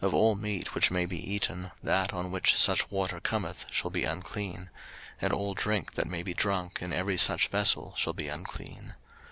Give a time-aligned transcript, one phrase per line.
[0.01, 3.91] 03:011:034 Of all meat which may be eaten, that on which such water cometh shall
[3.91, 4.71] be unclean:
[5.21, 8.95] and all drink that may be drunk in every such vessel shall be unclean.